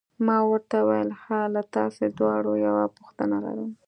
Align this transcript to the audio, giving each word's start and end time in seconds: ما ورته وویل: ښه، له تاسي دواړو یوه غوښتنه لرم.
ما 0.25 0.37
ورته 0.51 0.77
وویل: 0.81 1.09
ښه، 1.21 1.39
له 1.53 1.61
تاسي 1.75 2.05
دواړو 2.17 2.51
یوه 2.65 2.83
غوښتنه 3.01 3.35
لرم. 3.45 3.71